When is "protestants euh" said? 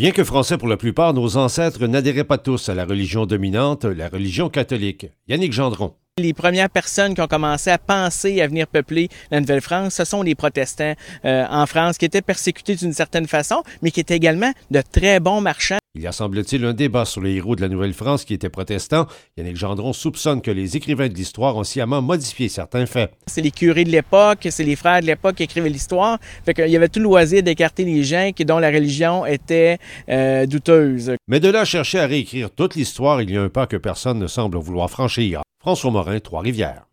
10.34-11.46